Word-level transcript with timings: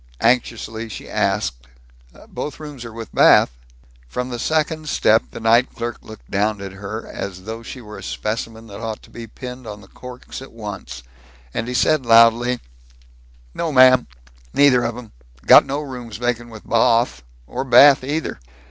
Anxiously 0.21 0.89
she 0.89 1.07
asked, 1.07 1.67
"Both 2.27 2.59
rooms 2.59 2.83
are 2.85 2.91
with 2.91 3.13
bath?" 3.13 3.51
From 4.07 4.29
the 4.29 4.39
second 4.39 4.89
step 4.89 5.21
the 5.29 5.39
night 5.39 5.75
clerk 5.75 5.99
looked 6.01 6.31
down 6.31 6.59
at 6.59 6.71
her 6.71 7.05
as 7.07 7.43
though 7.43 7.61
she 7.61 7.81
were 7.81 7.99
a 7.99 8.03
specimen 8.03 8.65
that 8.65 8.81
ought 8.81 9.03
to 9.03 9.11
be 9.11 9.27
pinned 9.27 9.67
on 9.67 9.81
the 9.81 9.87
corks 9.87 10.41
at 10.41 10.53
once, 10.53 11.03
and 11.53 11.67
he 11.67 11.75
said 11.75 12.03
loudly, 12.03 12.59
"No, 13.53 13.71
ma'am. 13.71 14.07
Neither 14.55 14.83
of 14.85 14.97
'em. 14.97 15.11
Got 15.45 15.67
no 15.67 15.81
rooms 15.81 16.17
vacant 16.17 16.49
with 16.49 16.63
bawth, 16.65 17.21
or 17.45 17.63
bath 17.63 18.03
either! 18.03 18.39